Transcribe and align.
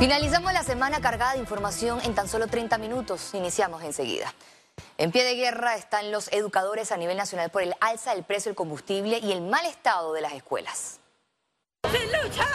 Finalizamos 0.00 0.54
la 0.54 0.62
semana 0.62 1.02
cargada 1.02 1.34
de 1.34 1.40
información 1.40 1.98
en 2.04 2.14
tan 2.14 2.26
solo 2.26 2.46
30 2.46 2.78
minutos. 2.78 3.34
Iniciamos 3.34 3.84
enseguida. 3.84 4.32
En 4.96 5.12
pie 5.12 5.24
de 5.24 5.34
guerra 5.34 5.76
están 5.76 6.10
los 6.10 6.32
educadores 6.32 6.90
a 6.90 6.96
nivel 6.96 7.18
nacional 7.18 7.50
por 7.50 7.60
el 7.60 7.74
alza 7.82 8.14
del 8.14 8.24
precio 8.24 8.48
del 8.48 8.56
combustible 8.56 9.18
y 9.18 9.30
el 9.30 9.42
mal 9.42 9.66
estado 9.66 10.14
de 10.14 10.22
las 10.22 10.32
escuelas. 10.32 11.00
¡Sin 11.92 12.06
lucha! 12.06 12.46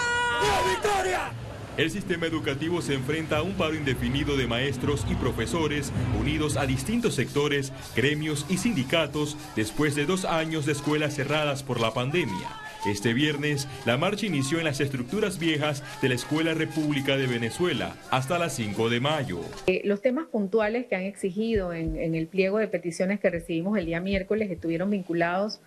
victoria! 0.67 1.31
El 1.77 1.91
sistema 1.91 2.25
educativo 2.25 2.81
se 2.81 2.95
enfrenta 2.95 3.37
a 3.37 3.41
un 3.43 3.53
paro 3.53 3.75
indefinido 3.75 4.37
de 4.37 4.47
maestros 4.47 5.05
y 5.07 5.13
profesores 5.13 5.91
unidos 6.19 6.57
a 6.57 6.65
distintos 6.65 7.13
sectores, 7.13 7.71
gremios 7.95 8.47
y 8.49 8.57
sindicatos 8.57 9.37
después 9.55 9.93
de 9.93 10.07
dos 10.07 10.25
años 10.25 10.65
de 10.65 10.71
escuelas 10.71 11.13
cerradas 11.13 11.61
por 11.61 11.79
la 11.79 11.93
pandemia. 11.93 12.64
Este 12.85 13.13
viernes, 13.13 13.67
la 13.83 13.97
marcha 13.97 14.27
inició 14.27 14.59
en 14.59 14.65
las 14.65 14.79
estructuras 14.79 15.39
viejas 15.39 15.83
de 16.03 16.09
la 16.09 16.13
Escuela 16.13 16.53
República 16.53 17.17
de 17.17 17.25
Venezuela 17.25 17.95
hasta 18.11 18.37
las 18.37 18.53
5 18.53 18.89
de 18.89 18.99
mayo. 18.99 19.39
Eh, 19.65 19.81
los 19.85 20.03
temas 20.03 20.27
puntuales 20.27 20.85
que 20.85 20.95
han 20.95 21.01
exigido 21.01 21.73
en, 21.73 21.95
el 22.13 22.27
pliego 22.27 22.59
de 22.59 22.67
peticiones 22.67 23.19
que 23.19 23.31
recibimos 23.31 23.75
el 23.79 23.87
día 23.87 24.01
miércoles 24.01 24.51
estuvieron 24.51 24.91
vinculados 24.91 25.61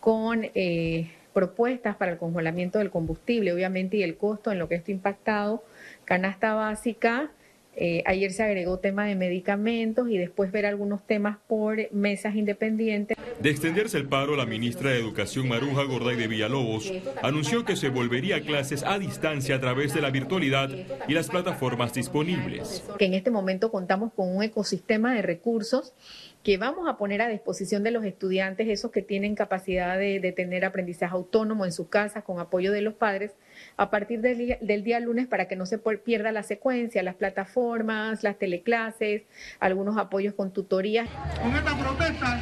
con 0.00 0.46
eh, 0.54 1.10
propuestas 1.34 1.96
para 1.96 2.12
el 2.12 2.18
congelamiento 2.18 2.78
del 2.78 2.88
combustible, 2.88 3.52
obviamente, 3.52 3.98
y 3.98 4.02
el 4.02 4.16
costo 4.16 4.50
en 4.50 4.58
lo 4.58 4.70
que 4.70 4.76
esto 4.76 4.90
ha 4.90 4.94
impactado, 4.94 5.62
canasta 6.06 6.54
básica, 6.54 7.30
eh, 7.74 8.02
ayer 8.06 8.32
se 8.32 8.42
agregó 8.42 8.78
tema 8.78 9.06
de 9.06 9.14
medicamentos 9.14 10.08
y 10.10 10.18
después 10.18 10.52
ver 10.52 10.66
algunos 10.66 11.06
temas 11.06 11.38
por 11.46 11.90
mesas 11.92 12.34
independientes. 12.34 13.16
De 13.40 13.50
extenderse 13.50 13.96
el 13.96 14.08
paro, 14.08 14.36
la 14.36 14.46
ministra 14.46 14.90
de 14.90 14.98
Educación 14.98 15.48
Maruja 15.48 15.84
Gorday 15.84 16.16
de 16.16 16.28
Villalobos 16.28 16.92
anunció 17.22 17.64
que 17.64 17.76
se 17.76 17.88
volvería 17.88 18.36
a 18.36 18.40
clases 18.40 18.84
a 18.84 18.98
distancia 18.98 19.56
a 19.56 19.60
través 19.60 19.94
de 19.94 20.00
la 20.00 20.10
virtualidad 20.10 20.70
y 21.08 21.14
las 21.14 21.28
plataformas 21.28 21.94
disponibles. 21.94 22.84
Que 22.98 23.06
en 23.06 23.14
este 23.14 23.30
momento 23.30 23.70
contamos 23.70 24.12
con 24.12 24.36
un 24.36 24.42
ecosistema 24.42 25.14
de 25.14 25.22
recursos 25.22 25.94
que 26.42 26.56
vamos 26.56 26.88
a 26.88 26.96
poner 26.96 27.22
a 27.22 27.28
disposición 27.28 27.82
de 27.84 27.92
los 27.92 28.04
estudiantes, 28.04 28.68
esos 28.68 28.90
que 28.90 29.02
tienen 29.02 29.34
capacidad 29.36 29.96
de, 29.96 30.32
tener 30.32 30.64
aprendizaje 30.64 31.14
autónomo 31.14 31.64
en 31.64 31.72
sus 31.72 31.88
casas 31.88 32.24
con 32.24 32.40
apoyo 32.40 32.72
de 32.72 32.82
los 32.82 32.94
padres, 32.94 33.32
a 33.76 33.90
partir 33.90 34.20
del 34.20 34.84
día, 34.84 35.00
lunes 35.00 35.28
para 35.28 35.46
que 35.46 35.56
no 35.56 35.66
se 35.66 35.78
pierda 35.78 36.32
la 36.32 36.42
secuencia, 36.42 37.02
las 37.02 37.14
plataformas, 37.14 38.22
las 38.22 38.38
teleclases, 38.38 39.22
algunos 39.60 39.96
apoyos 39.98 40.34
con 40.34 40.52
tutorías. 40.52 41.08
Con 41.40 41.54
esta 41.54 41.78
protesta 41.78 42.40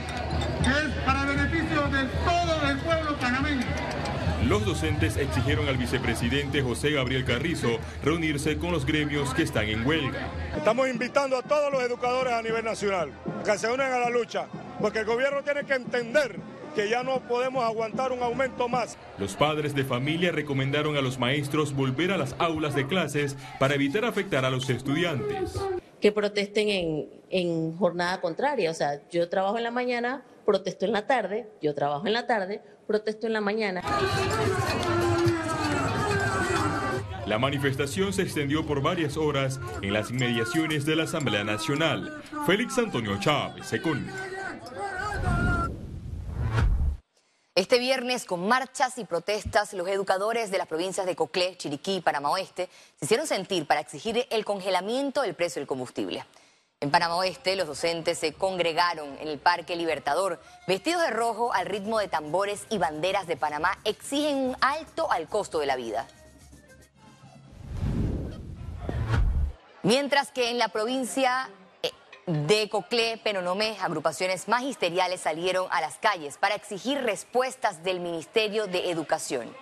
es 0.63 1.05
para 1.05 1.25
beneficio 1.27 1.83
de 1.89 2.09
todo 2.25 2.71
el 2.71 2.79
pueblo 2.79 3.19
panameño. 3.19 4.00
Los 4.51 4.67
docentes 4.67 5.17
exigieron 5.17 5.69
al 5.69 5.77
vicepresidente 5.77 6.61
José 6.61 6.91
Gabriel 6.91 7.25
Carrizo 7.25 7.79
reunirse 8.03 8.59
con 8.59 8.73
los 8.73 8.85
gremios 8.85 9.33
que 9.33 9.45
están 9.45 9.69
en 9.69 9.87
huelga. 9.87 10.29
Estamos 10.57 10.89
invitando 10.89 11.37
a 11.37 11.43
todos 11.43 11.71
los 11.73 11.81
educadores 11.85 12.33
a 12.33 12.43
nivel 12.43 12.65
nacional 12.65 13.13
que 13.45 13.57
se 13.57 13.71
unan 13.71 13.93
a 13.93 14.01
la 14.01 14.11
lucha, 14.11 14.49
porque 14.81 14.99
el 14.99 15.05
gobierno 15.05 15.45
tiene 15.45 15.63
que 15.63 15.75
entender 15.75 16.41
que 16.75 16.91
ya 16.91 17.05
no 17.05 17.21
podemos 17.29 17.63
aguantar 17.63 18.11
un 18.11 18.25
aumento 18.25 18.69
más. 18.69 18.99
Los 19.19 19.37
padres 19.37 19.73
de 19.73 19.85
familia 19.85 20.33
recomendaron 20.33 20.97
a 20.97 21.01
los 21.01 21.17
maestros 21.17 21.73
volver 21.73 22.11
a 22.11 22.19
las 22.19 22.35
aulas 22.41 22.75
de 22.75 22.89
clases 22.89 23.37
para 23.61 23.77
evitar 23.77 24.05
afectar 24.05 24.45
a 24.45 24.51
los 24.51 24.69
estudiantes. 24.69 25.61
Que 26.01 26.11
protesten 26.11 26.69
en, 26.71 27.09
en 27.31 27.77
jornada 27.77 28.21
contraria, 28.21 28.73
o 28.73 28.75
sea, 28.75 29.01
yo 29.13 29.29
trabajo 29.29 29.59
en 29.59 29.63
la 29.63 29.71
mañana, 29.71 30.25
protesto 30.51 30.85
en 30.85 30.91
la 30.91 31.07
tarde, 31.07 31.49
yo 31.63 31.77
trabajo 31.77 32.09
en 32.09 32.13
la 32.13 32.27
tarde, 32.27 32.61
protesto 32.89 33.29
en 33.29 33.35
la 33.35 33.41
mañana. 33.41 33.83
La 37.25 37.39
manifestación 37.39 38.13
se 38.13 38.23
extendió 38.23 38.67
por 38.67 38.83
varias 38.83 39.17
horas 39.17 39.61
en 39.81 39.93
las 39.93 40.11
inmediaciones 40.11 40.85
de 40.85 40.97
la 40.97 41.05
Asamblea 41.05 41.45
Nacional. 41.45 42.21
Félix 42.47 42.79
Antonio 42.79 43.17
Chávez, 43.21 43.73
Econ. 43.73 44.05
Este 47.55 47.79
viernes, 47.79 48.25
con 48.25 48.49
marchas 48.49 48.99
y 48.99 49.05
protestas, 49.05 49.73
los 49.75 49.87
educadores 49.87 50.51
de 50.51 50.59
las 50.59 50.67
provincias 50.67 51.07
de 51.07 51.15
Coclé, 51.15 51.57
Chiriquí 51.59 51.97
y 51.99 52.01
Panamá 52.01 52.33
Oeste 52.33 52.69
se 52.99 53.05
hicieron 53.05 53.29
sentir 53.29 53.69
para 53.69 53.83
exigir 53.83 54.27
el 54.29 54.45
congelamiento 54.45 55.23
del 55.23 55.35
precio 55.35 55.61
del 55.61 55.69
combustible. 55.69 56.25
En 56.83 56.91
Panamá 56.91 57.17
Oeste, 57.17 57.57
los 57.57 57.67
docentes 57.67 58.19
se 58.19 58.33
congregaron 58.33 59.19
en 59.19 59.29
el 59.29 59.39
Parque 59.39 59.77
Libertador. 59.77 60.41
Vestidos 60.67 61.03
de 61.03 61.11
rojo 61.11 61.53
al 61.53 61.67
ritmo 61.67 61.99
de 61.99 62.09
tambores 62.09 62.65
y 62.71 62.79
banderas 62.79 63.27
de 63.27 63.37
Panamá, 63.37 63.79
exigen 63.85 64.39
un 64.39 64.57
alto 64.63 65.13
al 65.13 65.29
costo 65.29 65.59
de 65.59 65.67
la 65.67 65.77
vida. 65.77 66.09
Mientras 69.83 70.31
que 70.31 70.49
en 70.49 70.57
la 70.57 70.69
provincia 70.69 71.51
de 72.27 72.71
Coclé, 72.71 73.19
Penonomé, 73.19 73.77
agrupaciones 73.79 74.49
magisteriales 74.49 75.21
salieron 75.21 75.67
a 75.71 75.83
las 75.83 75.99
calles 75.99 76.39
para 76.39 76.55
exigir 76.55 77.03
respuestas 77.03 77.85
del 77.85 78.01
Ministerio 78.01 78.67
de 78.67 78.91
Educación. 78.91 79.55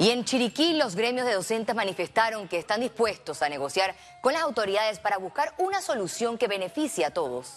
Y 0.00 0.08
en 0.08 0.24
Chiriquí 0.24 0.72
los 0.72 0.96
gremios 0.96 1.26
de 1.26 1.34
docentes 1.34 1.76
manifestaron 1.76 2.48
que 2.48 2.56
están 2.56 2.80
dispuestos 2.80 3.42
a 3.42 3.50
negociar 3.50 3.94
con 4.22 4.32
las 4.32 4.40
autoridades 4.40 4.98
para 4.98 5.18
buscar 5.18 5.52
una 5.58 5.82
solución 5.82 6.38
que 6.38 6.48
beneficie 6.48 7.04
a 7.04 7.10
todos. 7.10 7.56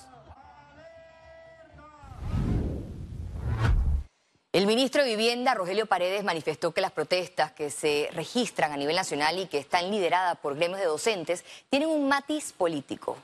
El 4.52 4.68
ministro 4.68 5.04
de 5.04 5.12
Vivienda, 5.12 5.54
Rogelio 5.54 5.86
Paredes, 5.86 6.26
manifestó 6.26 6.74
que 6.74 6.82
las 6.82 6.92
protestas 6.92 7.54
que 7.54 7.70
se 7.70 8.10
registran 8.12 8.74
a 8.74 8.78
nivel 8.78 8.98
nacional 8.98 9.40
y 9.40 9.46
que 9.46 9.60
están 9.60 9.90
lideradas 9.90 10.38
por 10.40 10.58
gremios 10.58 10.82
de 10.82 10.86
docentes 10.86 11.46
tienen 11.70 11.88
un 11.88 12.10
matiz 12.10 12.52
político. 12.52 13.16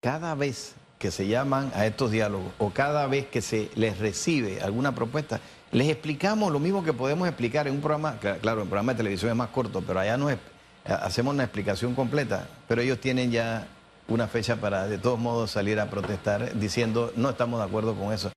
Cada 0.00 0.36
vez 0.36 0.76
que 1.00 1.10
se 1.10 1.26
llaman 1.26 1.72
a 1.74 1.86
estos 1.86 2.12
diálogos 2.12 2.52
o 2.58 2.70
cada 2.70 3.08
vez 3.08 3.26
que 3.26 3.42
se 3.42 3.68
les 3.74 3.98
recibe 3.98 4.62
alguna 4.62 4.94
propuesta, 4.94 5.40
les 5.74 5.88
explicamos 5.88 6.52
lo 6.52 6.60
mismo 6.60 6.84
que 6.84 6.92
podemos 6.92 7.26
explicar 7.26 7.66
en 7.66 7.74
un 7.74 7.80
programa, 7.80 8.16
claro, 8.40 8.62
en 8.62 8.68
programa 8.68 8.92
de 8.92 8.98
televisión 8.98 9.32
es 9.32 9.36
más 9.36 9.48
corto, 9.48 9.82
pero 9.84 9.98
allá 9.98 10.16
no 10.16 10.30
es, 10.30 10.38
hacemos 10.84 11.34
una 11.34 11.42
explicación 11.42 11.96
completa, 11.96 12.48
pero 12.68 12.80
ellos 12.80 13.00
tienen 13.00 13.32
ya 13.32 13.66
una 14.06 14.28
fecha 14.28 14.54
para 14.54 14.86
de 14.86 14.98
todos 14.98 15.18
modos 15.18 15.50
salir 15.50 15.80
a 15.80 15.90
protestar 15.90 16.56
diciendo 16.56 17.12
no 17.16 17.30
estamos 17.30 17.58
de 17.58 17.66
acuerdo 17.66 17.96
con 17.96 18.12
eso. 18.12 18.30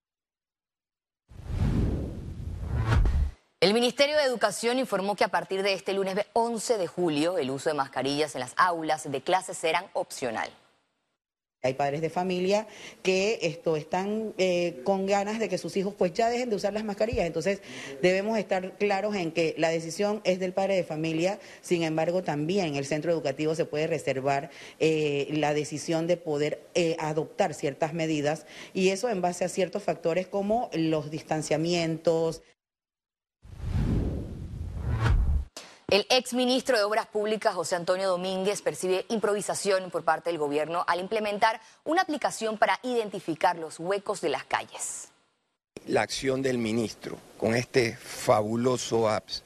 El 3.60 3.74
Ministerio 3.76 4.16
de 4.18 4.24
Educación 4.24 4.80
informó 4.80 5.16
que 5.16 5.24
a 5.24 5.28
partir 5.28 5.62
de 5.62 5.74
este 5.74 5.94
lunes 5.94 6.16
11 6.34 6.80
de 6.80 6.88
julio 6.88 7.38
el 7.38 7.52
uso 7.52 7.70
de 7.70 7.76
mascarillas 7.76 8.34
en 8.34 8.42
las 8.42 8.54
aulas 8.58 9.12
de 9.12 9.22
clases 9.22 9.58
será 9.58 9.86
opcional. 9.94 10.50
Hay 11.64 11.74
padres 11.74 12.02
de 12.02 12.12
familia 12.12 12.68
que 13.02 13.40
esto 13.42 13.78
están 13.78 14.36
eh, 14.38 14.80
con 14.84 15.08
ganas 15.08 15.40
de 15.40 15.50
que 15.50 15.58
sus 15.58 15.76
hijos 15.76 15.96
pues 15.98 16.14
ya 16.14 16.30
dejen 16.30 16.52
de 16.52 16.56
usar 16.56 16.72
las 16.72 16.86
mascarillas. 16.86 17.26
Entonces 17.26 17.62
debemos 18.00 18.38
estar 18.38 18.78
claros 18.78 19.16
en 19.16 19.32
que 19.32 19.56
la 19.58 19.70
decisión 19.70 20.22
es 20.24 20.40
del 20.40 20.54
padre 20.54 20.76
de 20.76 20.84
familia. 20.84 21.40
Sin 21.62 21.82
embargo, 21.82 22.22
también 22.22 22.76
el 22.76 22.86
centro 22.86 23.12
educativo 23.12 23.56
se 23.56 23.66
puede 23.66 23.88
reservar 23.88 24.52
eh, 24.80 25.30
la 25.32 25.56
decisión 25.56 26.06
de 26.06 26.18
poder 26.18 26.62
eh, 26.76 26.96
adoptar 27.00 27.56
ciertas 27.56 27.92
medidas 27.92 28.46
y 28.76 28.90
eso 28.90 29.10
en 29.10 29.22
base 29.22 29.44
a 29.44 29.50
ciertos 29.50 29.82
factores 29.82 30.28
como 30.28 30.70
los 30.74 31.10
distanciamientos. 31.10 32.44
El 35.90 36.06
exministro 36.10 36.76
de 36.78 36.84
Obras 36.84 37.06
Públicas, 37.08 37.56
José 37.56 37.78
Antonio 37.78 38.10
Domínguez, 38.10 38.62
percibe 38.62 39.06
improvisación 39.08 39.90
por 39.90 40.04
parte 40.04 40.30
del 40.30 40.38
gobierno 40.38 40.84
al 40.86 41.00
implementar 41.00 41.62
una 41.86 42.02
aplicación 42.02 42.58
para 42.58 42.78
identificar 42.84 43.58
los 43.58 43.80
huecos 43.80 44.20
de 44.20 44.28
las 44.28 44.44
calles. 44.44 45.08
La 45.86 46.02
acción 46.02 46.42
del 46.42 46.58
ministro 46.58 47.18
con 47.38 47.56
este 47.56 47.96
fabuloso 47.96 49.08
apps, 49.08 49.44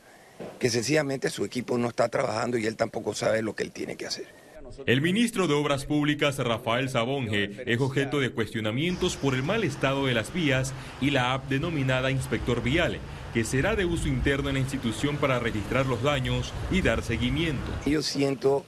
que 0.57 0.71
sencillamente 0.71 1.29
su 1.29 1.45
equipo 1.45 1.77
no 1.77 1.89
está 1.89 2.09
trabajando 2.09 2.57
y 2.57 2.65
él 2.65 2.75
tampoco 2.75 3.13
sabe 3.13 3.43
lo 3.43 3.53
que 3.53 3.61
él 3.61 3.71
tiene 3.71 3.95
que 3.95 4.07
hacer. 4.07 4.40
El 4.85 5.01
ministro 5.01 5.47
de 5.47 5.53
Obras 5.53 5.85
Públicas, 5.85 6.37
Rafael 6.37 6.89
Sabonge, 6.89 7.63
es 7.65 7.79
objeto 7.79 8.19
de 8.19 8.31
cuestionamientos 8.31 9.15
por 9.15 9.35
el 9.35 9.43
mal 9.43 9.63
estado 9.63 10.05
de 10.05 10.13
las 10.13 10.33
vías 10.33 10.73
y 10.99 11.09
la 11.09 11.33
app 11.33 11.49
denominada 11.49 12.11
Inspector 12.11 12.61
Vial 12.61 12.99
que 13.33 13.43
será 13.43 13.75
de 13.75 13.85
uso 13.85 14.07
interno 14.07 14.49
en 14.49 14.55
la 14.55 14.61
institución 14.61 15.17
para 15.17 15.39
registrar 15.39 15.85
los 15.85 16.03
daños 16.03 16.53
y 16.69 16.81
dar 16.81 17.01
seguimiento. 17.03 17.71
Yo 17.85 18.01
siento 18.01 18.65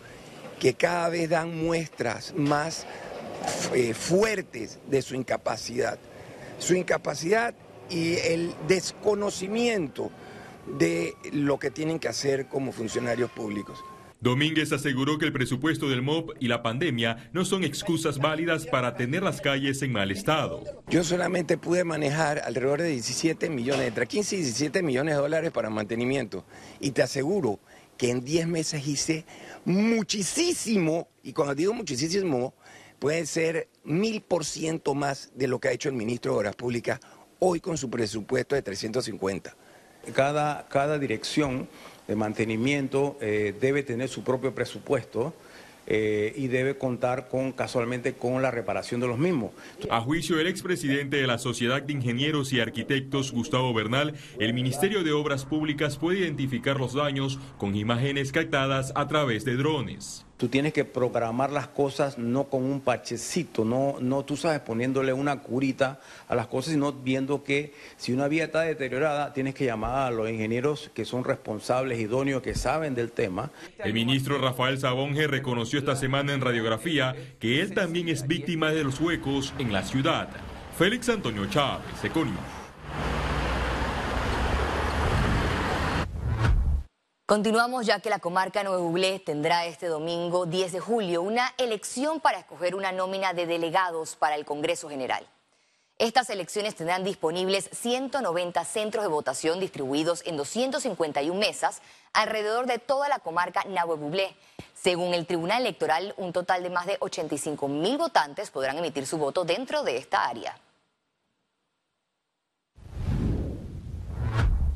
que 0.59 0.73
cada 0.73 1.09
vez 1.09 1.29
dan 1.29 1.57
muestras 1.57 2.33
más 2.38 2.85
eh, 3.73 3.94
fuertes 3.94 4.79
de 4.88 5.01
su 5.01 5.15
incapacidad. 5.15 6.00
Su 6.59 6.75
incapacidad 6.75 7.53
y 7.89 8.15
el 8.15 8.53
desconocimiento 8.67 10.11
de 10.77 11.13
lo 11.33 11.59
que 11.59 11.71
tienen 11.71 12.00
que 12.00 12.07
hacer 12.07 12.47
como 12.47 12.71
funcionarios 12.71 13.29
públicos. 13.31 13.83
Domínguez 14.24 14.72
aseguró 14.72 15.18
que 15.18 15.25
el 15.25 15.34
presupuesto 15.34 15.90
del 15.90 16.02
MOB 16.02 16.36
y 16.40 16.48
la 16.48 16.64
pandemia 16.64 17.30
no 17.34 17.44
son 17.44 17.66
excusas 17.66 18.20
válidas 18.20 18.66
para 18.66 18.96
tener 18.96 19.22
las 19.22 19.42
calles 19.42 19.81
en 19.81 19.92
mal 19.92 20.12
estado. 20.12 20.64
Yo 20.88 21.04
solamente 21.04 21.58
pude 21.58 21.84
manejar 21.84 22.40
alrededor 22.40 22.81
de 22.81 22.88
17 22.88 23.50
millones, 23.50 23.86
entre 23.86 24.08
15 24.08 24.38
y 24.38 24.40
17 24.40 24.81
millones 24.81 25.16
de 25.16 25.22
dólares 25.22 25.52
para 25.52 25.70
mantenimiento. 25.70 26.46
Y 26.80 26.92
te 26.92 27.04
aseguro 27.04 27.60
que 27.98 28.12
en 28.12 28.24
10 28.24 28.48
meses 28.48 28.88
hice 28.88 29.25
muchísimo, 29.66 31.10
y 31.22 31.34
cuando 31.34 31.54
digo 31.54 31.74
muchísimo, 31.74 32.54
puede 33.00 33.25
ser 33.25 33.68
mil 33.84 34.22
por 34.22 34.46
ciento 34.46 34.94
más 34.96 35.34
de 35.36 35.50
lo 35.50 35.60
que 35.60 35.68
ha 35.68 35.72
hecho 35.74 35.90
el 35.90 35.96
ministro 35.96 36.31
de 36.31 36.38
Obras 36.38 36.56
Públicas 36.56 37.02
hoy 37.40 37.60
con 37.60 37.78
su 37.78 37.90
presupuesto 37.90 38.56
de 38.56 38.62
350. 38.62 39.54
Cada, 40.14 40.66
cada 40.70 40.98
dirección 40.98 41.68
de 42.07 42.15
mantenimiento 42.15 43.17
eh, 43.21 43.53
debe 43.59 43.83
tener 43.83 44.09
su 44.09 44.23
propio 44.23 44.53
presupuesto. 44.53 45.33
Eh, 45.85 46.33
y 46.38 46.47
debe 46.47 46.77
contar 46.77 47.27
con 47.27 47.51
casualmente 47.51 48.13
con 48.13 48.41
la 48.41 48.51
reparación 48.51 49.01
de 49.01 49.07
los 49.07 49.17
mismos. 49.19 49.51
A 49.89 50.00
juicio 50.00 50.38
del 50.38 50.47
expresidente 50.47 51.17
de 51.17 51.27
la 51.27 51.38
Sociedad 51.38 51.81
de 51.81 51.91
Ingenieros 51.91 52.53
y 52.53 52.61
Arquitectos, 52.61 53.33
Gustavo 53.33 53.73
Bernal, 53.73 54.13
el 54.39 54.53
Ministerio 54.53 55.03
de 55.03 55.11
Obras 55.11 55.44
Públicas 55.44 55.97
puede 55.97 56.19
identificar 56.19 56.77
los 56.77 56.94
daños 56.94 57.38
con 57.57 57.75
imágenes 57.75 58.31
captadas 58.31 58.94
a 58.95 59.09
través 59.09 59.44
de 59.44 59.57
drones. 59.57 60.25
Tú 60.44 60.50
tienes 60.50 60.74
que 60.74 60.84
programar 60.84 61.51
las 61.51 61.69
cosas 61.69 62.18
no 62.18 62.50
con 62.50 62.66
un 62.66 62.81
parchecito, 62.81 63.63
no, 63.63 63.95
no 64.01 64.25
tú 64.25 64.36
sabes 64.36 64.60
poniéndole 64.60 65.13
una 65.13 65.40
curita 65.40 66.01
a 66.28 66.36
las 66.36 66.48
cosas, 66.48 66.74
sino 66.74 66.92
viendo 66.92 67.45
que 67.45 67.74
si 67.95 68.12
una 68.12 68.28
vía 68.28 68.44
está 68.44 68.60
deteriorada, 68.63 69.31
tienes 69.31 69.56
que 69.56 69.63
llamar 69.63 70.07
a 70.07 70.12
los 70.12 70.30
ingenieros 70.30 70.92
que 70.94 71.06
son 71.06 71.24
responsables, 71.24 71.98
idóneos, 71.98 72.42
que 72.42 72.56
saben 72.56 72.94
del 72.94 73.13
tema. 73.13 73.51
El 73.80 73.94
ministro 73.94 74.38
Rafael 74.38 74.78
Sabonge 74.78 75.28
reconoció 75.28 75.80
esta 75.80 75.95
semana 75.95 76.34
en 76.34 76.42
radiografía 76.42 77.16
que 77.39 77.62
él 77.62 77.74
también 77.74 78.10
es 78.10 78.28
víctima 78.28 78.72
de 78.72 78.84
los 78.84 79.00
huecos 79.00 79.54
en 79.60 79.72
la 79.72 79.84
ciudad. 79.84 80.28
Félix 80.78 81.07
Antonio 81.07 81.46
Chávez, 81.46 82.04
Econius. 82.04 82.62
Continuamos 87.25 87.86
ya 87.86 88.02
que 88.02 88.10
la 88.10 88.20
comarca 88.20 88.64
Nuevo 88.64 88.84
Buglé 88.84 89.18
tendrá 89.18 89.66
este 89.66 89.88
domingo 89.88 90.46
10 90.46 90.74
de 90.74 90.81
julio 90.81 91.22
una 91.22 91.54
elección 91.58 92.20
para 92.20 92.40
escoger 92.40 92.75
una 92.75 92.92
nómina 92.92 93.31
de 93.31 93.46
delegados 93.46 94.18
para 94.18 94.36
el 94.36 94.44
Congreso 94.44 94.90
General. 94.90 95.25
Estas 96.00 96.30
elecciones 96.30 96.75
tendrán 96.75 97.06
disponibles 97.06 97.70
190 97.72 98.66
centros 98.66 99.06
de 99.06 99.10
votación 99.10 99.62
distribuidos 99.62 100.22
en 100.25 100.36
251 100.36 101.40
mesas 101.40 101.81
alrededor 102.12 102.66
de 102.66 102.80
toda 102.80 103.08
la 103.08 103.20
comarca 103.20 103.64
Nahue 103.70 103.96
Buglé. 103.96 104.36
Según 104.74 105.14
el 105.14 105.25
Tribunal 105.25 105.62
Electoral, 105.62 106.14
un 106.18 106.34
total 106.34 106.62
de 106.62 106.72
más 106.72 106.88
de 106.88 106.98
85 107.00 107.70
mil 107.70 107.98
votantes 107.98 108.52
podrán 108.52 108.80
emitir 108.80 109.08
su 109.08 109.18
voto 109.18 109.46
dentro 109.46 109.84
de 109.84 109.96
esta 109.96 110.28
área. 110.28 110.58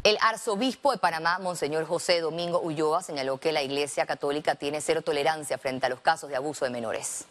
El 0.08 0.16
arzobispo 0.26 0.94
de 0.94 1.00
Panamá, 1.00 1.38
Monseñor 1.38 1.84
José 1.84 2.22
Domingo 2.22 2.62
Ulloa, 2.62 3.02
señaló 3.02 3.40
que 3.40 3.52
la 3.52 3.62
Iglesia 3.62 4.06
Católica 4.06 4.56
tiene 4.56 4.80
cero 4.80 5.02
tolerancia 5.02 5.58
frente 5.58 5.86
a 5.86 5.90
los 5.90 6.00
casos 6.00 6.30
de 6.30 6.38
abuso 6.38 6.64
de 6.64 6.72
menores. 6.72 7.28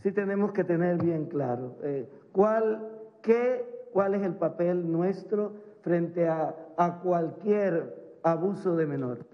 Sí 0.00 0.12
tenemos 0.12 0.52
que 0.52 0.62
tener 0.62 1.02
bien 1.02 1.26
claro 1.26 1.76
eh, 1.82 2.08
cuál, 2.30 2.88
qué, 3.20 3.88
cuál 3.92 4.14
es 4.14 4.22
el 4.22 4.36
papel 4.36 4.92
nuestro 4.92 5.54
frente 5.82 6.28
a, 6.28 6.54
cualquier 7.02 8.20
abuso 8.22 8.76
de 8.76 8.86
menor. 8.86 9.26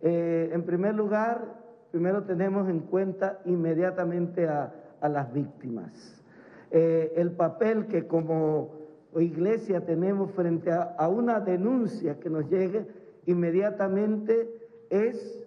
Eh, 0.00 0.50
en 0.52 0.62
primer 0.64 0.94
lugar, 0.94 1.56
primero 1.90 2.22
tenemos 2.22 2.68
en 2.68 2.78
cuenta 2.78 3.40
inmediatamente 3.46 4.46
a, 4.46 4.72
las 5.02 5.32
víctimas. 5.32 6.22
Eh, 6.70 7.14
el 7.16 7.32
papel 7.32 7.88
que 7.88 8.06
como 8.06 8.81
o 9.12 9.20
iglesia 9.20 9.84
tenemos 9.84 10.30
frente 10.32 10.70
a, 10.72 11.08
una 11.08 11.40
denuncia 11.40 12.18
que 12.18 12.30
nos 12.30 12.48
llegue 12.48 12.86
inmediatamente 13.26 14.86
es 14.90 15.44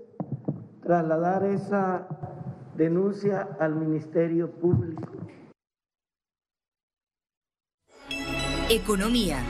trasladar 0.82 1.44
esa 1.46 2.08
denuncia 2.76 3.58
al 3.60 3.76
Ministerio 3.76 4.52
Público. 4.52 5.12
Economía. 8.70 9.44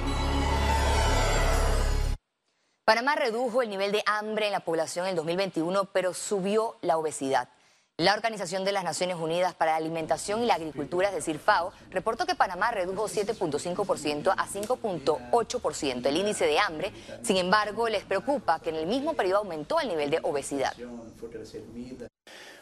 Panamá 2.85 3.15
redujo 3.15 3.61
el 3.61 3.69
nivel 3.69 3.91
de 3.91 4.03
hambre 4.05 4.45
en 4.45 4.51
la 4.51 4.59
población 4.59 5.05
en 5.05 5.11
el 5.11 5.15
2021, 5.15 5.85
pero 5.91 6.13
subió 6.13 6.75
la 6.81 6.97
obesidad. 6.97 7.49
La 7.97 8.13
Organización 8.13 8.65
de 8.65 8.73
las 8.73 8.83
Naciones 8.83 9.15
Unidas 9.15 9.55
para 9.55 9.71
la 9.71 9.77
Alimentación 9.77 10.43
y 10.43 10.45
la 10.45 10.55
Agricultura, 10.55 11.07
es 11.07 11.15
decir, 11.15 11.39
FAO, 11.39 11.71
reportó 11.91 12.25
que 12.25 12.35
Panamá 12.35 12.69
redujo 12.71 13.07
7.5% 13.07 14.33
a 14.35 14.45
5.8% 14.45 16.05
el 16.05 16.17
índice 16.17 16.45
de 16.45 16.59
hambre. 16.59 16.91
Sin 17.21 17.37
embargo, 17.37 17.87
les 17.87 18.03
preocupa 18.03 18.59
que 18.59 18.71
en 18.71 18.75
el 18.75 18.85
mismo 18.85 19.13
periodo 19.13 19.37
aumentó 19.37 19.79
el 19.79 19.87
nivel 19.87 20.09
de 20.09 20.19
obesidad. 20.23 20.73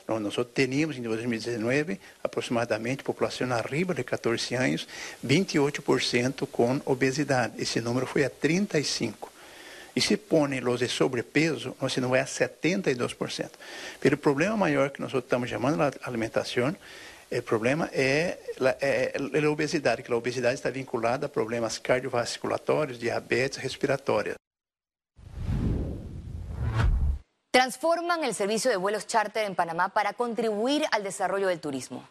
nosotros 0.08 0.54
teníamos 0.54 0.98
en 0.98 1.04
2019 1.06 2.00
aproximadamente 2.22 3.04
población 3.04 3.54
arriba 3.54 3.96
de 3.96 4.06
14 4.06 4.58
años, 4.58 4.88
28% 5.24 6.48
con 6.52 6.84
obesidad. 6.86 7.52
Ese 7.60 7.82
número 7.82 8.06
fue 8.06 8.24
a 8.24 8.32
35%. 8.32 9.33
E 9.95 10.01
se 10.01 10.18
põe 10.18 10.60
os 10.60 10.80
de 10.80 10.88
sobrepeso, 10.88 11.75
você 11.80 12.01
não 12.01 12.13
a 12.13 12.25
72%. 12.25 13.51
Pero 14.00 14.16
o 14.16 14.18
problema 14.18 14.57
maior 14.57 14.90
que 14.90 15.01
nós 15.01 15.13
estamos 15.13 15.50
chamando 15.50 15.78
de 15.92 16.00
alimentação, 16.04 16.75
o 17.31 17.42
problema 17.42 17.90
é 17.94 18.40
a, 18.60 18.69
é, 18.81 19.13
é 19.16 19.45
a 19.45 19.50
obesidade, 19.50 20.01
que 20.01 20.12
a 20.12 20.16
obesidade 20.16 20.56
está 20.56 20.69
vinculada 20.69 21.28
a 21.28 21.30
problemas 21.30 21.78
cardiovasculatórios, 21.80 23.00
diabetes, 23.00 23.57
respiratórios. 23.57 24.36
Transforman 27.51 28.24
el 28.24 28.34
servicio 28.34 28.72
de 28.72 28.78
vuelos 28.78 29.06
charter 29.06 29.46
en 29.46 29.54
Panamá 29.54 29.89
para 29.89 30.13
contribuir 30.13 30.86
al 30.92 31.04
desarrollo 31.04 31.48
del 31.48 31.60
turismo. 31.60 32.07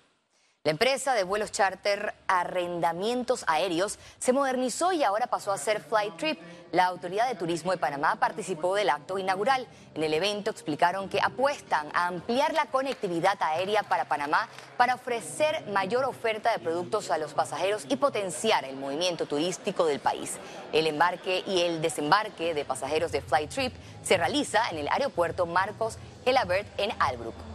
La 0.65 0.71
empresa 0.71 1.15
de 1.15 1.25
vuelos 1.25 1.51
charter 1.51 2.15
Arrendamientos 2.29 3.45
Aéreos 3.49 3.99
se 4.21 4.33
modernizó 4.33 4.93
y 4.93 5.03
ahora 5.03 5.27
pasó 5.27 5.51
a 5.51 5.59
ser 5.59 5.81
Flight 5.81 6.17
Trip. 6.17 6.39
La 6.71 6.85
Autoridad 6.85 7.29
de 7.29 7.35
Turismo 7.35 7.73
de 7.73 7.79
Panamá 7.79 8.15
participó 8.21 8.77
del 8.77 8.91
acto 8.91 9.19
inaugural. 9.19 9.67
En 9.97 10.05
el 10.05 10.15
evento 10.15 10.53
explicaron 10.53 11.09
que 11.09 11.19
apuestan 11.21 11.89
a 11.93 12.07
ampliar 12.07 12.55
la 12.55 12.67
conectividad 12.67 13.37
aérea 13.41 13.83
para 13.83 14.05
Panamá 14.05 14.49
para 14.77 14.95
ofrecer 14.95 15.67
mayor 15.73 16.05
oferta 16.05 16.53
de 16.53 16.61
productos 16.61 17.11
a 17.11 17.19
los 17.19 17.35
pasajeros 17.35 17.85
y 17.89 17.97
potenciar 17.97 18.65
el 18.65 18.77
movimiento 18.77 19.27
turístico 19.27 19.85
del 19.85 19.99
país. 19.99 20.39
El 20.73 20.87
embarque 20.87 21.43
y 21.45 21.63
el 21.63 21.83
desembarque 21.83 22.55
de 22.55 22.65
pasajeros 22.65 23.11
de 23.11 23.21
Flight 23.21 23.51
Trip 23.51 23.75
se 24.05 24.17
realiza 24.17 24.71
en 24.71 24.79
el 24.79 24.89
aeropuerto 24.91 25.45
Marcos 25.45 25.99
Gelabert 26.25 26.69
en 26.79 26.93
Albrook. 27.01 27.52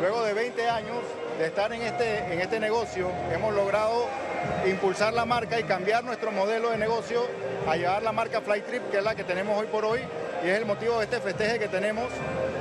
Luego 0.00 0.22
de 0.22 0.32
20 0.32 0.68
años 0.68 0.98
de 1.38 1.46
estar 1.46 1.72
en 1.72 1.82
este, 1.82 2.18
en 2.32 2.40
este 2.40 2.60
negocio, 2.60 3.10
hemos 3.32 3.52
logrado 3.52 4.06
impulsar 4.66 5.12
la 5.12 5.24
marca 5.24 5.58
y 5.58 5.64
cambiar 5.64 6.04
nuestro 6.04 6.30
modelo 6.30 6.70
de 6.70 6.78
negocio 6.78 7.26
a 7.68 7.76
llevar 7.76 8.02
la 8.04 8.12
marca 8.12 8.40
Flytrip, 8.40 8.90
que 8.90 8.98
es 8.98 9.04
la 9.04 9.16
que 9.16 9.24
tenemos 9.24 9.58
hoy 9.58 9.66
por 9.66 9.84
hoy, 9.84 10.00
y 10.44 10.48
es 10.48 10.56
el 10.56 10.66
motivo 10.66 10.98
de 10.98 11.04
este 11.04 11.20
festeje 11.20 11.58
que 11.58 11.66
tenemos. 11.66 12.06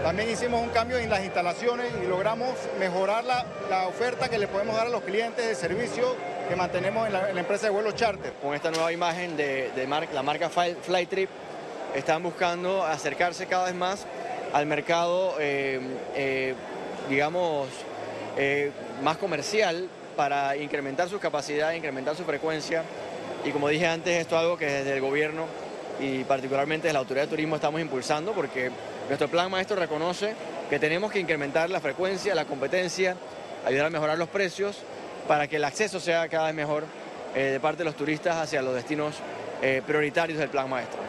También 0.02 0.32
hicimos 0.32 0.64
un 0.64 0.70
cambio 0.70 0.98
en 0.98 1.12
las 1.12 1.24
instalaciones 1.24 1.92
y 2.04 2.08
logramos 2.08 2.50
mejorar 2.80 3.24
la, 3.24 3.88
oferta 3.88 4.30
que 4.30 4.40
le 4.40 4.48
podemos 4.48 4.76
dar 4.76 4.88
a 4.88 4.90
los 4.90 5.04
clientes 5.04 5.46
de 5.46 5.54
servicio 5.54 6.16
que 6.50 6.56
mantenemos 6.56 7.06
en 7.06 7.14
la, 7.14 7.30
empresa 7.30 7.68
de 7.68 7.72
vuelos 7.72 7.94
charter. 7.94 8.34
Con 8.42 8.56
esta 8.56 8.72
nueva 8.72 8.92
imagen 8.92 9.38
de, 9.38 9.72
la 10.12 10.24
marca 10.24 10.50
Flytrip, 10.50 11.30
están 11.94 12.24
buscando 12.24 12.84
acercarse 12.84 13.46
cada 13.46 13.66
vez 13.66 13.76
más 13.76 14.08
al 14.54 14.66
mercado 14.66 15.36
eh, 15.40 15.80
eh, 16.16 16.56
digamos, 17.10 17.68
eh, 18.38 18.72
más 19.04 19.18
comercial 19.18 19.90
para 20.16 20.56
incrementar 20.58 21.10
su 21.10 21.20
capacidad, 21.20 21.74
incrementar 21.74 22.16
su 22.16 22.24
frecuencia. 22.24 22.84
Y 23.46 23.52
como 23.52 23.70
dije 23.70 23.88
antes, 23.88 24.16
esto 24.16 24.36
es 24.36 24.42
algo 24.42 24.58
que 24.58 24.66
desde 24.66 24.94
el 24.94 25.02
gobierno 25.02 25.46
y 26.00 26.24
particularmente 26.24 26.88
desde 26.88 26.94
la 26.94 27.00
Autoridad 27.00 27.26
de 27.26 27.30
Turismo 27.30 27.56
estamos 27.56 27.82
impulsando 27.82 28.34
porque 28.34 28.72
nuestro 29.08 29.28
plan 29.28 29.50
maestro 29.50 29.76
reconoce 29.76 30.34
que 30.70 30.80
tenemos 30.80 31.12
que 31.12 31.20
incrementar 31.20 31.70
la 31.70 31.80
frecuencia, 31.80 32.36
la 32.36 32.46
competencia, 32.46 33.16
ayudar 33.66 33.88
a 33.88 33.90
mejorar 33.90 34.18
los 34.18 34.30
precios 34.30 34.78
para 35.28 35.48
que 35.48 35.58
el 35.58 35.64
acceso 35.64 36.00
sea 36.00 36.28
cada 36.28 36.48
vez 36.48 36.56
mejor 36.56 36.86
eh, 37.36 37.44
de 37.44 37.60
parte 37.60 37.80
de 37.80 37.86
los 37.86 37.96
turistas 37.96 38.36
hacia 38.36 38.62
los 38.62 38.74
destinos 38.74 39.16
eh, 39.62 39.82
prioritarios 39.86 40.40
del 40.40 40.50
plan 40.50 40.70
maestro. 40.70 41.07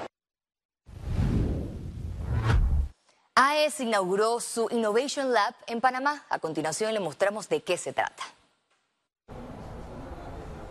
AES 3.58 3.80
inauguró 3.80 4.38
su 4.40 4.68
Innovation 4.70 5.32
Lab 5.32 5.54
en 5.66 5.80
Panamá. 5.80 6.24
A 6.28 6.38
continuación 6.38 6.94
le 6.94 7.00
mostramos 7.00 7.48
de 7.48 7.60
qué 7.60 7.76
se 7.76 7.92
trata. 7.92 8.22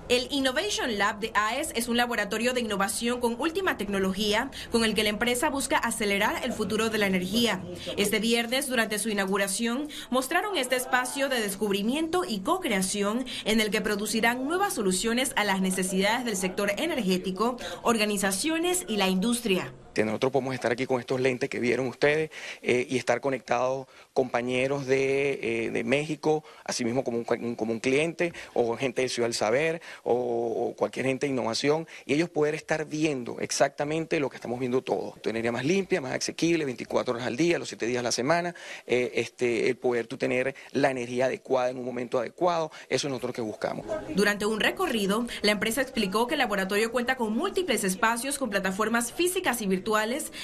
El 0.07 0.29
Innovation 0.31 0.97
Lab 0.97 1.19
de 1.19 1.33
AES 1.35 1.73
es 1.75 1.89
un 1.89 1.97
laboratorio 1.97 2.53
de 2.53 2.61
innovación 2.61 3.19
con 3.19 3.35
última 3.41 3.75
tecnología 3.75 4.51
con 4.71 4.85
el 4.85 4.95
que 4.95 5.03
la 5.03 5.09
empresa 5.09 5.49
busca 5.49 5.77
acelerar 5.77 6.45
el 6.45 6.53
futuro 6.53 6.89
de 6.89 6.97
la 6.97 7.07
energía. 7.07 7.61
Este 7.97 8.19
viernes, 8.19 8.69
durante 8.69 8.99
su 8.99 9.09
inauguración, 9.09 9.89
mostraron 10.09 10.55
este 10.55 10.77
espacio 10.77 11.27
de 11.27 11.41
descubrimiento 11.41 12.23
y 12.25 12.39
co-creación 12.39 13.25
en 13.43 13.59
el 13.59 13.69
que 13.69 13.81
producirán 13.81 14.47
nuevas 14.47 14.75
soluciones 14.75 15.33
a 15.35 15.43
las 15.43 15.59
necesidades 15.59 16.23
del 16.23 16.37
sector 16.37 16.71
energético, 16.77 17.57
organizaciones 17.83 18.85
y 18.87 18.95
la 18.95 19.09
industria. 19.09 19.73
Nosotros 20.05 20.31
podemos 20.31 20.53
estar 20.53 20.71
aquí 20.71 20.85
con 20.85 20.99
estos 20.99 21.19
lentes 21.19 21.49
que 21.49 21.59
vieron 21.59 21.87
ustedes 21.87 22.29
eh, 22.61 22.85
y 22.89 22.97
estar 22.97 23.21
conectados 23.21 23.87
compañeros 24.13 24.85
de, 24.85 25.65
eh, 25.65 25.71
de 25.71 25.83
México, 25.83 26.43
asimismo 26.63 27.03
como 27.03 27.19
un, 27.19 27.55
como 27.55 27.71
un 27.71 27.79
cliente 27.79 28.33
o 28.53 28.75
gente 28.77 29.01
de 29.01 29.09
Ciudad 29.09 29.27
del 29.27 29.33
Saber 29.33 29.81
o, 30.03 30.73
cualquier 30.77 31.05
gente 31.05 31.25
de 31.25 31.33
innovación 31.33 31.87
y 32.05 32.13
ellos 32.13 32.29
poder 32.29 32.55
estar 32.55 32.85
viendo 32.85 33.39
exactamente 33.39 34.19
lo 34.19 34.29
que 34.29 34.35
estamos 34.35 34.59
viendo 34.59 34.81
todos. 34.81 35.21
Tu 35.21 35.29
energía 35.29 35.51
más 35.51 35.65
limpia, 35.65 36.01
más 36.01 36.13
asequible, 36.13 36.65
24 36.65 37.15
horas 37.15 37.27
al 37.27 37.37
día, 37.37 37.57
los 37.59 37.69
7 37.69 37.85
días 37.85 37.99
a 37.99 38.03
la 38.03 38.11
semana, 38.11 38.55
eh, 38.85 39.11
este, 39.15 39.69
el 39.69 39.77
poder 39.77 40.07
tú 40.07 40.17
tener 40.17 40.55
la 40.71 40.91
energía 40.91 41.25
adecuada 41.25 41.69
en 41.69 41.77
un 41.77 41.85
momento 41.85 42.19
adecuado, 42.19 42.71
eso 42.89 43.07
es 43.07 43.11
nosotros 43.11 43.33
que 43.33 43.41
buscamos. 43.41 43.85
Durante 44.15 44.45
un 44.45 44.59
recorrido, 44.59 45.25
la 45.41 45.51
empresa 45.51 45.81
explicó 45.81 46.27
que 46.27 46.35
el 46.35 46.39
laboratorio 46.39 46.91
cuenta 46.91 47.15
con 47.15 47.35
múltiples 47.35 47.83
espacios 47.83 48.37
con 48.37 48.49
plataformas 48.49 49.11
físicas 49.11 49.61
y 49.61 49.67
virtuales 49.67 49.86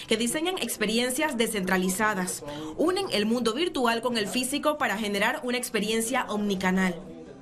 que 0.08 0.18
diseñan 0.18 0.58
experiencias 0.58 1.38
descentralizadas. 1.38 2.44
Unen 2.78 3.06
el 3.12 3.26
mundo 3.26 3.54
virtual 3.54 4.02
con 4.02 4.18
el 4.18 4.28
físico 4.28 4.78
para 4.78 4.98
generar 4.98 5.42
una 5.44 5.58
experiencia 5.58 6.26
omnicanal. 6.30 6.96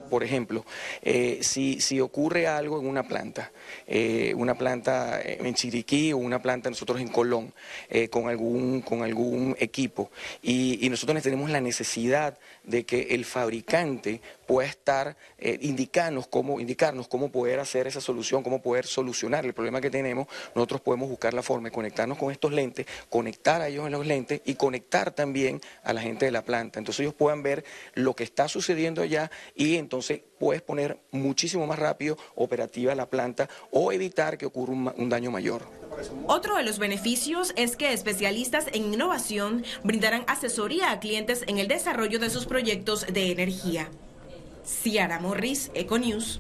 Por 0.10 0.26
ejemplo, 0.26 0.66
eh, 1.02 1.40
si, 1.42 2.02
ocurre 2.02 2.46
algo 2.46 2.82
en 2.82 2.86
una 2.86 3.04
planta, 3.04 3.54
eh, 3.88 4.34
una 4.36 4.56
planta 4.56 5.22
en 5.22 5.54
Chiriquí 5.54 6.12
o 6.12 6.18
una 6.18 6.42
planta 6.42 6.70
nosotros 6.70 7.00
en 7.00 7.08
Colón, 7.08 7.54
eh, 7.90 8.10
con, 8.10 8.28
algún, 8.28 8.82
con 8.82 9.04
algún 9.04 9.56
equipo, 9.58 10.12
y, 10.44 10.86
nosotros 10.90 11.24
tenemos 11.24 11.50
la 11.50 11.62
necesidad 11.62 12.38
de 12.66 12.84
que 12.84 13.08
el 13.12 13.24
fabricante 13.24 14.20
pueda 14.52 14.68
estar, 14.68 15.16
indicarnos, 15.62 16.28
cómo, 16.28 16.60
indicarnos 16.60 17.08
cómo 17.08 17.32
poder 17.32 17.62
hacer 17.62 17.88
esa 17.88 18.02
solución, 18.02 18.44
cómo 18.44 18.62
poder 18.62 18.86
solucionar 18.86 19.46
el 19.46 19.54
problema 19.54 19.80
que 19.80 19.90
tenemos, 19.90 20.28
nosotros 20.54 20.82
podemos 20.82 21.08
buscar 21.08 21.34
la 21.34 21.42
forma 21.42 21.70
de 21.70 21.72
conectarnos 21.72 22.18
con 22.18 22.34
estos 22.34 22.52
lentes, 22.52 22.86
conectar 23.10 23.62
a 23.62 23.70
ellos 23.70 23.86
en 23.86 23.94
los 23.94 24.06
lentes 24.06 24.42
y 24.44 24.56
conectar 24.56 25.12
también 25.12 25.62
a 25.86 25.94
la 25.94 26.02
gente 26.02 26.26
de 26.26 26.32
la 26.32 26.44
planta. 26.44 26.80
Entonces 26.80 27.00
ellos 27.00 27.14
puedan 27.14 27.44
ver 27.44 27.64
lo 27.94 28.14
que 28.14 28.26
está 28.26 28.50
sucediendo 28.50 29.02
allá 29.02 29.32
y 29.56 29.78
entonces 29.78 30.20
puedes 30.38 30.62
poner 30.62 31.00
muchísimo 31.12 31.66
más 31.66 31.80
rápido 31.80 32.18
operativa 32.36 32.94
la 32.94 33.10
planta 33.10 33.50
o 33.72 33.94
evitar 33.94 34.38
que 34.38 34.48
ocurra 34.48 34.74
un, 34.74 35.10
daño 35.10 35.32
mayor. 35.32 35.62
Otro 36.28 36.58
de 36.58 36.64
los 36.64 36.78
beneficios 36.78 37.54
es 37.56 37.78
que 37.78 37.94
especialistas 37.94 38.66
en 38.74 38.94
innovación 38.94 39.64
brindarán 39.86 40.26
asesoría 40.28 40.92
a 40.92 41.00
clientes 41.00 41.46
en 41.48 41.58
el 41.58 41.70
desarrollo 41.70 42.20
de 42.20 42.30
sus 42.30 42.48
proyectos 42.48 43.06
de 43.08 43.32
energía. 43.32 43.90
Ciara 44.64 45.20
Morris, 45.20 45.70
Econews. 45.74 46.40